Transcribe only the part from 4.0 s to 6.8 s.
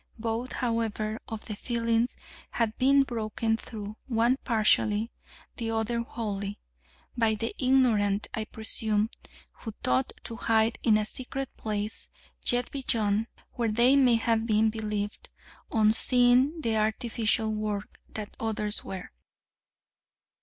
one partially, the other wholly,